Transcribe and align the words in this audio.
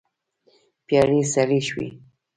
پيالې 0.85 1.21
سړې 1.33 1.59
شوې. 1.67 1.87